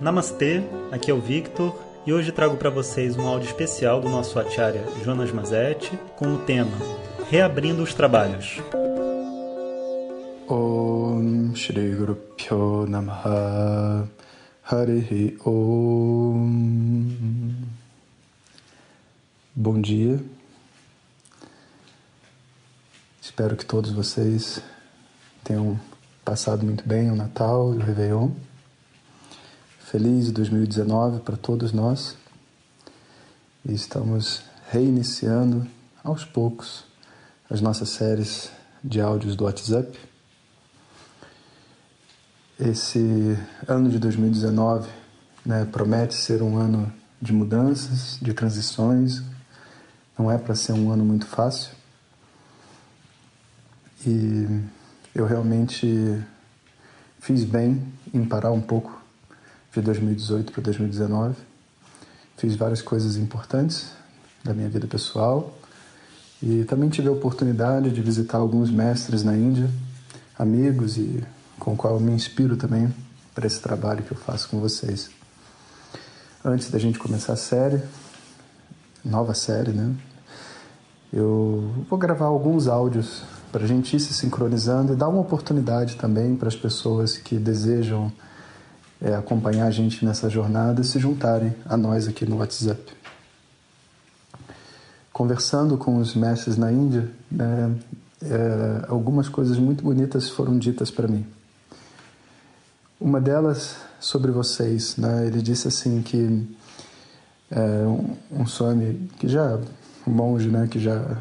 [0.00, 4.38] Namastê, aqui é o Victor e hoje trago para vocês um áudio especial do nosso
[4.38, 6.76] acharya Jonas Mazetti com o tema
[7.30, 8.60] Reabrindo os Trabalhos.
[10.48, 14.08] Om Shri Guru Pyo Namaha
[14.64, 16.74] Harihi Om
[19.54, 20.20] Bom dia.
[23.22, 24.60] Espero que todos vocês
[25.44, 25.78] tenham
[26.24, 28.30] passado muito bem o Natal e o Réveillon.
[29.94, 32.16] Feliz 2019 para todos nós.
[33.64, 35.68] E estamos reiniciando
[36.02, 36.84] aos poucos
[37.48, 38.50] as nossas séries
[38.82, 39.96] de áudios do WhatsApp.
[42.58, 44.90] Esse ano de 2019
[45.46, 46.92] né, promete ser um ano
[47.22, 49.22] de mudanças, de transições.
[50.18, 51.70] Não é para ser um ano muito fácil.
[54.04, 54.60] E
[55.14, 56.20] eu realmente
[57.20, 57.80] fiz bem
[58.12, 59.03] em parar um pouco
[59.74, 61.34] de 2018 para 2019.
[62.36, 63.90] Fiz várias coisas importantes
[64.42, 65.56] da minha vida pessoal
[66.42, 69.68] e também tive a oportunidade de visitar alguns mestres na Índia,
[70.38, 71.24] amigos e
[71.58, 72.92] com o qual eu me inspiro também
[73.34, 75.10] para esse trabalho que eu faço com vocês.
[76.44, 77.82] Antes da gente começar a série,
[79.04, 79.94] nova série, né?
[81.12, 85.96] Eu vou gravar alguns áudios para a gente ir se sincronizando e dar uma oportunidade
[85.96, 88.12] também para as pessoas que desejam
[89.00, 92.92] é, acompanhar a gente nessa jornada se juntarem a nós aqui no WhatsApp.
[95.12, 97.70] Conversando com os mestres na Índia, é,
[98.26, 101.26] é, algumas coisas muito bonitas foram ditas para mim.
[103.00, 105.26] Uma delas sobre vocês, né?
[105.26, 106.48] ele disse assim que
[107.50, 109.58] é, um, um Swami que já
[110.06, 111.16] um monge, né, que já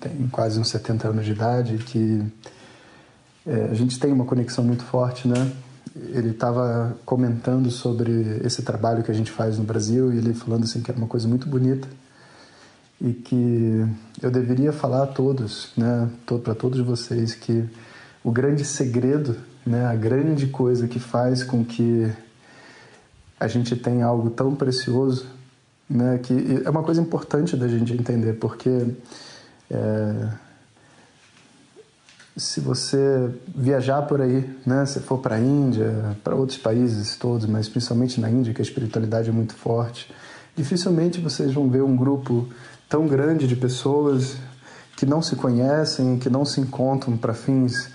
[0.00, 2.24] tem quase uns 70 anos de idade, que
[3.46, 5.52] é, a gente tem uma conexão muito forte, né?
[6.12, 10.64] Ele estava comentando sobre esse trabalho que a gente faz no Brasil e ele falando
[10.64, 11.88] assim que era uma coisa muito bonita
[13.00, 13.86] e que
[14.22, 16.08] eu deveria falar a todos, né,
[16.42, 17.64] para todos vocês que
[18.24, 22.10] o grande segredo, né, a grande coisa que faz com que
[23.38, 25.26] a gente tenha algo tão precioso,
[25.88, 28.70] né, que é uma coisa importante da gente entender, porque
[29.70, 30.28] é,
[32.36, 37.46] se você viajar por aí, né, se for para a Índia, para outros países todos,
[37.46, 40.12] mas principalmente na Índia, que a espiritualidade é muito forte,
[40.54, 42.48] dificilmente vocês vão ver um grupo
[42.88, 44.36] tão grande de pessoas
[44.96, 47.90] que não se conhecem, que não se encontram para fins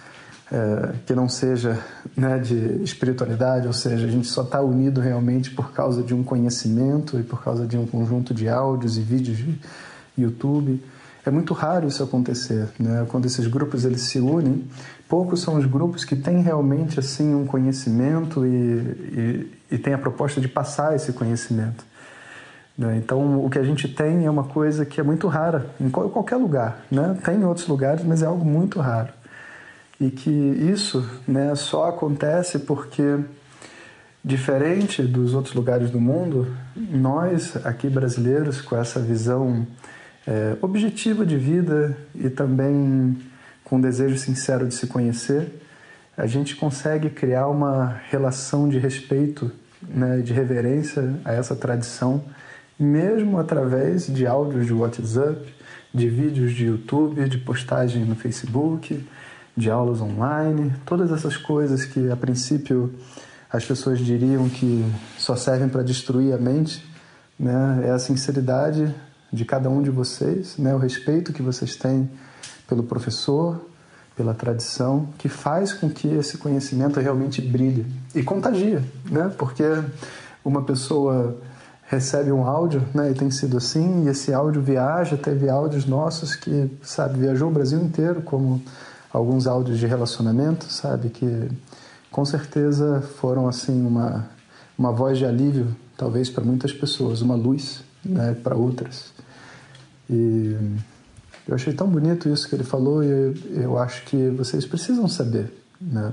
[0.52, 1.80] é, que não seja
[2.16, 6.24] né, de espiritualidade, ou seja, a gente só está unido realmente por causa de um
[6.24, 9.58] conhecimento e por causa de um conjunto de áudios e vídeos de
[10.18, 10.84] YouTube.
[11.26, 13.06] É muito raro isso acontecer, né?
[13.10, 14.68] Quando esses grupos eles se unem,
[15.08, 19.98] poucos são os grupos que têm realmente assim um conhecimento e, e, e têm a
[19.98, 21.86] proposta de passar esse conhecimento.
[22.78, 22.98] Né?
[22.98, 26.38] Então, o que a gente tem é uma coisa que é muito rara em qualquer
[26.38, 27.18] lugar, né?
[27.24, 29.22] Tem em outros lugares, mas é algo muito raro
[30.02, 33.20] e que isso, né, só acontece porque
[34.26, 39.66] diferente dos outros lugares do mundo, nós aqui brasileiros com essa visão
[40.28, 43.18] é, objetiva de vida e também
[43.64, 45.62] com desejo sincero de se conhecer,
[46.18, 52.24] a gente consegue criar uma relação de respeito, né, de reverência a essa tradição,
[52.78, 55.42] mesmo através de áudios de WhatsApp,
[55.94, 59.06] de vídeos de YouTube, de postagem no Facebook,
[59.56, 62.94] de aulas online, todas essas coisas que a princípio
[63.52, 64.86] as pessoas diriam que
[65.18, 66.84] só servem para destruir a mente,
[67.38, 67.84] né?
[67.86, 68.94] É a sinceridade
[69.32, 72.10] de cada um de vocês, né, o respeito que vocês têm
[72.68, 73.60] pelo professor,
[74.16, 79.34] pela tradição, que faz com que esse conhecimento realmente brilhe e contagia, né?
[79.38, 79.64] Porque
[80.44, 81.38] uma pessoa
[81.88, 86.36] recebe um áudio, né, e tem sido assim, e esse áudio viaja, teve áudios nossos
[86.36, 88.62] que, sabe, viajou o Brasil inteiro, como
[89.12, 91.50] alguns áudios de relacionamento, sabe, que
[92.10, 94.26] com certeza foram assim uma
[94.82, 95.68] uma voz de alívio,
[96.02, 99.14] talvez para muitas pessoas, uma luz, né, para outras.
[100.10, 100.58] E
[101.48, 105.54] eu achei tão bonito isso que ele falou e eu acho que vocês precisam saber,
[105.80, 106.12] né?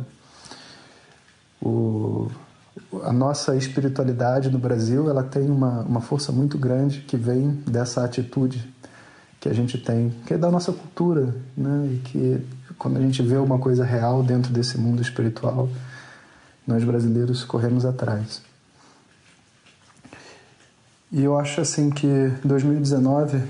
[1.63, 2.29] O,
[3.03, 8.05] a nossa espiritualidade no Brasil ela tem uma, uma força muito grande que vem dessa
[8.05, 8.71] atitude
[9.41, 11.89] que a gente tem, que é da nossa cultura, né?
[11.95, 12.47] E que
[12.79, 15.67] quando a gente vê uma coisa real dentro desse mundo espiritual,
[16.67, 18.48] nós brasileiros corremos atrás.
[21.11, 22.07] E eu acho assim que
[22.45, 23.43] 2019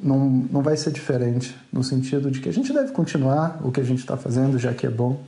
[0.00, 3.80] não, não vai ser diferente, no sentido de que a gente deve continuar o que
[3.80, 5.20] a gente está fazendo, já que é bom,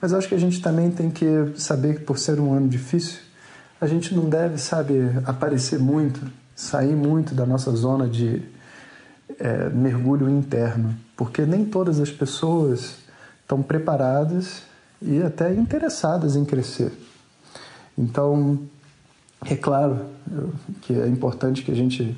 [0.00, 1.26] mas acho que a gente também tem que
[1.56, 3.18] saber que, por ser um ano difícil,
[3.80, 4.94] a gente não deve, sabe,
[5.24, 6.20] aparecer muito,
[6.54, 8.42] sair muito da nossa zona de
[9.38, 12.96] é, mergulho interno, porque nem todas as pessoas
[13.42, 14.62] estão preparadas
[15.00, 16.92] e até interessadas em crescer.
[17.98, 18.60] Então,
[19.44, 20.00] é claro
[20.82, 22.16] que é importante que a gente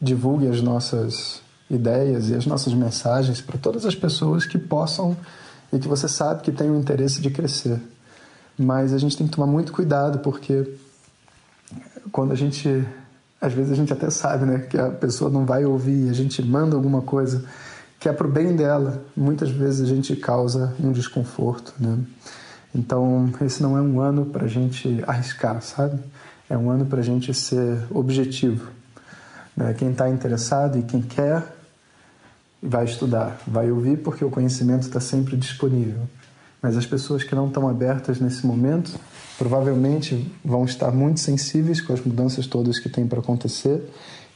[0.00, 1.40] divulgue as nossas
[1.70, 5.16] ideias e as nossas mensagens para todas as pessoas que possam
[5.72, 7.80] e que você sabe que têm o interesse de crescer.
[8.58, 10.74] Mas a gente tem que tomar muito cuidado porque
[12.12, 12.86] quando a gente
[13.40, 16.42] às vezes a gente até sabe, né, que a pessoa não vai ouvir, a gente
[16.42, 17.44] manda alguma coisa
[17.98, 21.98] que é para o bem dela, muitas vezes a gente causa um desconforto, né?
[22.74, 25.98] Então, esse não é um ano para a gente arriscar, sabe?
[26.48, 28.70] É um ano para a gente ser objetivo.
[29.56, 29.74] Né?
[29.74, 31.42] Quem está interessado e quem quer
[32.62, 36.02] vai estudar, vai ouvir porque o conhecimento está sempre disponível.
[36.62, 38.98] Mas as pessoas que não estão abertas nesse momento
[39.38, 43.82] provavelmente vão estar muito sensíveis com as mudanças todas que tem para acontecer.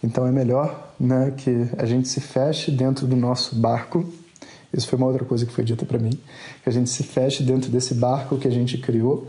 [0.03, 4.05] Então é melhor né, que a gente se feche dentro do nosso barco.
[4.73, 6.19] Isso foi uma outra coisa que foi dita para mim,
[6.63, 9.29] que a gente se feche dentro desse barco que a gente criou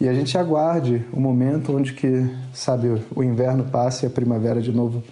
[0.00, 4.60] e a gente aguarde o momento onde que, sabe, o inverno passe e a primavera
[4.60, 5.02] de novo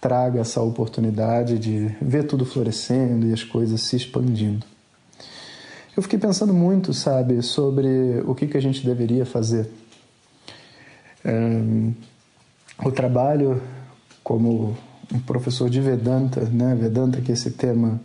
[0.00, 4.64] traga essa oportunidade de ver tudo florescendo e as coisas se expandindo.
[5.96, 9.68] Eu fiquei pensando muito, sabe, sobre o que, que a gente deveria fazer.
[11.24, 11.92] Um,
[12.84, 13.60] o trabalho
[14.22, 14.76] como
[15.12, 16.76] um professor de Vedanta, né?
[16.78, 18.00] Vedanta que é esse tema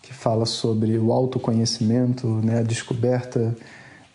[0.00, 2.60] que fala sobre o autoconhecimento, né?
[2.60, 3.56] a descoberta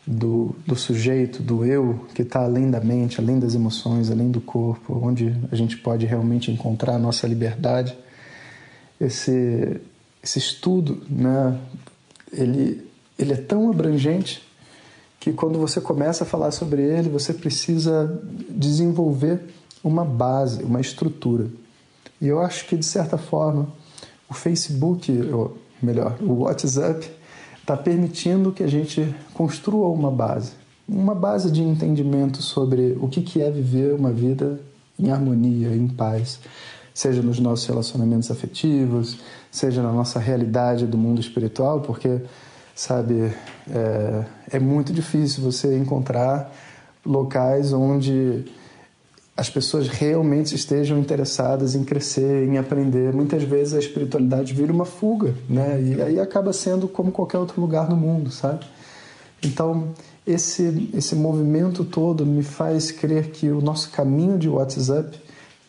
[0.09, 4.41] do, do sujeito, do eu, que está além da mente, além das emoções, além do
[4.41, 7.95] corpo, onde a gente pode realmente encontrar a nossa liberdade.
[8.99, 9.79] Esse,
[10.23, 11.55] esse estudo, né,
[12.33, 12.83] ele,
[13.19, 14.41] ele é tão abrangente
[15.19, 18.19] que quando você começa a falar sobre ele, você precisa
[18.49, 19.41] desenvolver
[19.83, 21.47] uma base, uma estrutura.
[22.19, 23.69] E eu acho que, de certa forma,
[24.27, 27.11] o Facebook, ou melhor, o WhatsApp,
[27.69, 30.53] está permitindo que a gente construa uma base,
[30.87, 34.59] uma base de entendimento sobre o que é viver uma vida
[34.97, 36.39] em harmonia, em paz,
[36.95, 39.19] seja nos nossos relacionamentos afetivos,
[39.51, 42.19] seja na nossa realidade do mundo espiritual, porque,
[42.73, 43.31] sabe,
[43.69, 46.51] é, é muito difícil você encontrar
[47.05, 48.45] locais onde
[49.39, 53.13] as pessoas realmente estejam interessadas em crescer, em aprender.
[53.13, 55.81] Muitas vezes a espiritualidade vira uma fuga, né?
[55.81, 58.65] E aí acaba sendo como qualquer outro lugar no mundo, sabe?
[59.41, 59.93] Então,
[60.27, 65.17] esse esse movimento todo me faz crer que o nosso caminho de WhatsApp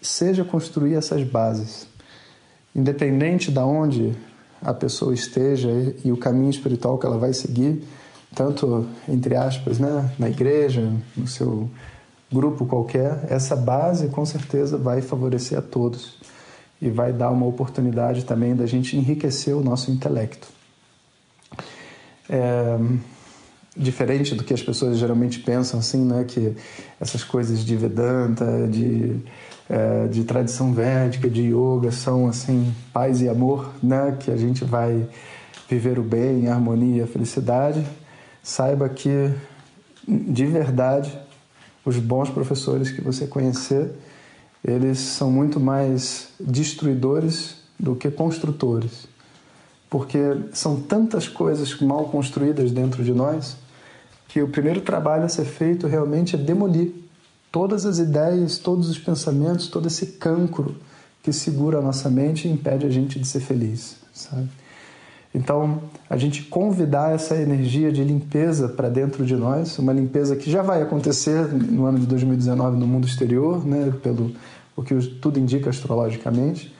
[0.02, 1.86] seja construir essas bases.
[2.74, 4.16] Independente de onde
[4.60, 5.70] a pessoa esteja
[6.04, 7.84] e o caminho espiritual que ela vai seguir,
[8.34, 11.70] tanto entre aspas, né, na igreja, no seu
[12.32, 16.18] grupo qualquer, essa base com certeza vai favorecer a todos
[16.80, 20.48] e vai dar uma oportunidade também da gente enriquecer o nosso intelecto.
[22.28, 22.78] É,
[23.76, 26.54] diferente do que as pessoas geralmente pensam, assim, né, que
[27.00, 29.16] essas coisas de Vedanta, de,
[29.68, 34.64] é, de tradição védica, de yoga, são assim paz e amor, né, que a gente
[34.64, 35.06] vai
[35.68, 37.84] viver o bem, a harmonia, a felicidade.
[38.42, 39.30] Saiba que
[40.08, 41.16] de verdade
[41.84, 43.90] os bons professores que você conhecer,
[44.64, 49.08] eles são muito mais destruidores do que construtores.
[49.88, 50.18] Porque
[50.52, 53.56] são tantas coisas mal construídas dentro de nós
[54.28, 56.92] que o primeiro trabalho a ser feito realmente é demolir
[57.50, 60.76] todas as ideias, todos os pensamentos, todo esse cancro
[61.22, 64.48] que segura a nossa mente e impede a gente de ser feliz, sabe?
[65.32, 70.50] Então, a gente convidar essa energia de limpeza para dentro de nós, uma limpeza que
[70.50, 74.32] já vai acontecer no ano de 2019 no mundo exterior, né, pelo
[74.76, 76.74] o que tudo indica astrologicamente.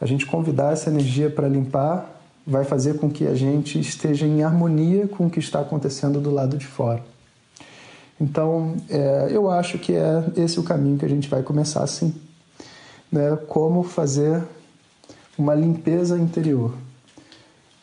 [0.00, 4.42] A gente convidar essa energia para limpar vai fazer com que a gente esteja em
[4.42, 7.02] harmonia com o que está acontecendo do lado de fora.
[8.20, 12.14] Então, é, eu acho que é esse o caminho que a gente vai começar assim.
[13.10, 13.36] Né?
[13.48, 14.42] Como fazer
[15.36, 16.72] uma limpeza interior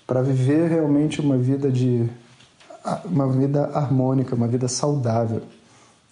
[0.09, 2.09] para viver realmente uma vida de
[3.05, 5.43] uma vida harmônica, uma vida saudável.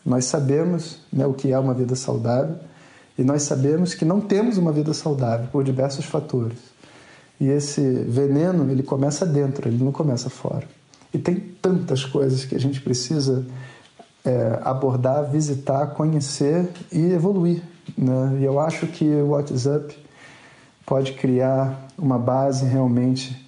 [0.06, 2.58] Nós sabemos né, o que é uma vida saudável
[3.18, 6.60] e nós sabemos que não temos uma vida saudável por diversos fatores.
[7.40, 10.68] E esse veneno ele começa dentro, ele não começa fora.
[11.12, 13.48] E tem tantas coisas que a gente precisa
[14.24, 17.64] é, abordar, visitar, conhecer e evoluir.
[17.98, 18.42] Né?
[18.42, 19.98] E eu acho que o WhatsApp
[20.86, 23.47] pode criar uma base realmente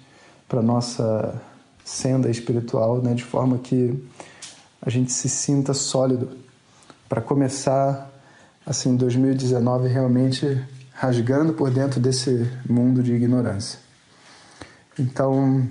[0.50, 1.40] para nossa
[1.84, 3.96] senda espiritual, né, de forma que
[4.82, 6.36] a gente se sinta sólido
[7.08, 8.10] para começar
[8.66, 10.60] assim 2019 realmente
[10.92, 13.78] rasgando por dentro desse mundo de ignorância.
[14.98, 15.66] Então,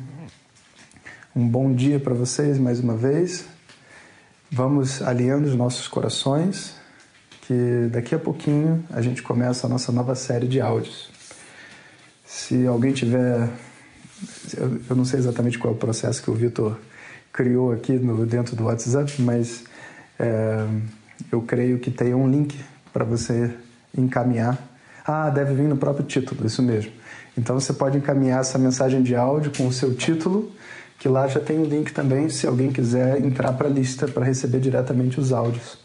[1.35, 3.45] um bom dia para vocês mais uma vez.
[4.49, 6.73] Vamos alinhando os nossos corações,
[7.41, 11.09] que daqui a pouquinho a gente começa a nossa nova série de áudios.
[12.25, 13.49] Se alguém tiver.
[14.57, 16.77] Eu não sei exatamente qual é o processo que o Vitor
[17.31, 19.63] criou aqui no, dentro do WhatsApp, mas
[20.17, 20.65] é,
[21.31, 22.59] eu creio que tem um link
[22.91, 23.51] para você
[23.97, 24.57] encaminhar.
[25.05, 26.91] Ah, deve vir no próprio título, isso mesmo.
[27.37, 30.51] Então você pode encaminhar essa mensagem de áudio com o seu título,
[30.97, 34.07] que lá já tem o um link também, se alguém quiser entrar para a lista
[34.07, 35.77] para receber diretamente os áudios.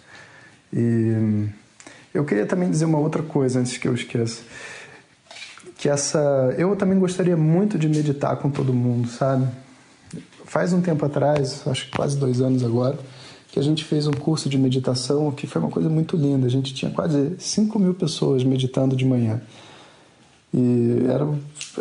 [0.73, 1.49] E
[2.13, 4.43] eu queria também dizer uma outra coisa antes que eu esqueça.
[5.85, 6.55] Que essa.
[6.57, 9.47] Eu também gostaria muito de meditar com todo mundo, sabe?
[10.47, 12.99] Faz um tempo atrás, acho que quase dois anos agora,
[13.53, 16.47] que a gente fez um curso de meditação que foi uma coisa muito linda.
[16.47, 19.43] A gente tinha quase 5 mil pessoas meditando de manhã.
[20.55, 21.29] E era,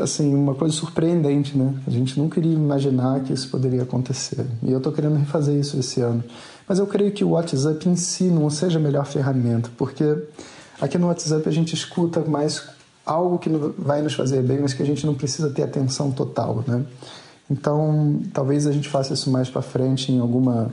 [0.02, 1.74] assim, uma coisa surpreendente, né?
[1.88, 4.46] A gente não queria imaginar que isso poderia acontecer.
[4.64, 6.22] E eu estou querendo refazer isso esse ano.
[6.68, 10.04] Mas eu creio que o WhatsApp em si não seja a melhor ferramenta, porque
[10.82, 12.73] aqui no WhatsApp a gente escuta mais
[13.06, 16.64] algo que vai nos fazer bem, mas que a gente não precisa ter atenção total,
[16.68, 16.86] né?
[17.50, 20.72] Então, talvez a gente faça isso mais para frente em alguma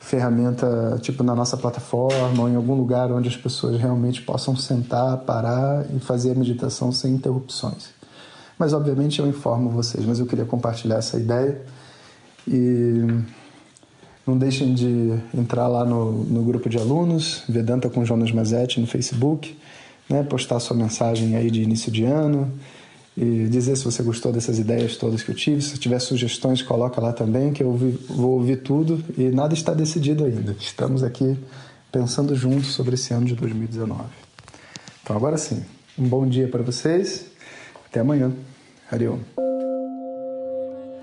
[0.00, 5.18] ferramenta, tipo na nossa plataforma ou em algum lugar onde as pessoas realmente possam sentar,
[5.18, 7.90] parar e fazer a meditação sem interrupções.
[8.58, 11.62] Mas, obviamente, eu informo vocês, mas eu queria compartilhar essa ideia
[12.46, 13.06] e
[14.26, 18.86] não deixem de entrar lá no, no grupo de alunos, Vedanta com Jonas Mazetti no
[18.86, 19.56] Facebook,
[20.10, 22.52] né, postar sua mensagem aí de início de ano,
[23.16, 25.60] e dizer se você gostou dessas ideias todas que eu tive.
[25.60, 27.72] Se tiver sugestões, coloca lá também, que eu
[28.08, 30.56] vou ouvir tudo e nada está decidido ainda.
[30.58, 31.36] Estamos aqui
[31.92, 34.02] pensando juntos sobre esse ano de 2019.
[35.02, 35.62] Então, agora sim,
[35.98, 37.26] um bom dia para vocês.
[37.86, 38.32] Até amanhã.
[38.90, 39.49] Hariom.